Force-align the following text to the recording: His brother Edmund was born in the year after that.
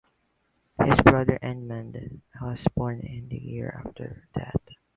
His 0.83 0.99
brother 1.03 1.37
Edmund 1.43 2.23
was 2.41 2.65
born 2.75 3.01
in 3.01 3.29
the 3.29 3.37
year 3.37 3.83
after 3.85 4.27
that. 4.33 4.59